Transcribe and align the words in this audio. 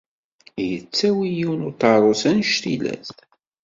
Yettawi 0.69 1.25
yiwen 1.37 1.67
uṭarus 1.69 2.23
annect-ilat. 2.29 3.09